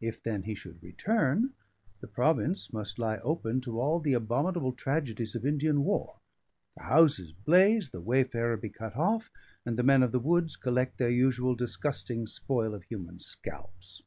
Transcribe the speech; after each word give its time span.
If, 0.00 0.22
then, 0.22 0.44
he 0.44 0.54
should 0.54 0.80
return, 0.84 1.52
the 1.98 2.06
province 2.06 2.72
must 2.72 2.96
lie 2.96 3.16
open 3.24 3.60
to 3.62 3.80
all 3.80 3.98
the 3.98 4.12
abominable 4.12 4.70
tragedies 4.72 5.34
of 5.34 5.44
Indian 5.44 5.82
war 5.82 6.20
the 6.76 6.84
houses 6.84 7.32
blaze, 7.32 7.88
the 7.88 8.00
wayfarer 8.00 8.56
be 8.56 8.68
cut 8.68 8.94
off, 8.94 9.32
and 9.66 9.76
the 9.76 9.82
men 9.82 10.04
of 10.04 10.12
the 10.12 10.20
woods 10.20 10.54
collect 10.54 10.98
their 10.98 11.10
usual 11.10 11.56
disgusting 11.56 12.28
spoil 12.28 12.72
of 12.72 12.84
human 12.84 13.18
scalps. 13.18 14.00